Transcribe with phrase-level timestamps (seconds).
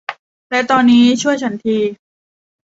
[0.49, 1.77] และตอนนี้ช่วยฉันที